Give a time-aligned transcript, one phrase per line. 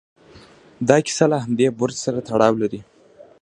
[0.87, 2.81] دا کیسه له همدې برج سره تړاو لري.